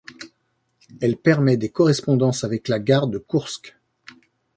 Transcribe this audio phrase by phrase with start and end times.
[0.99, 3.77] Elle permet des correspondances avec la gare de Koursk.